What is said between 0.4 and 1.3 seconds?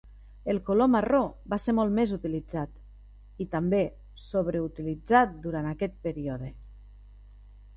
El color marró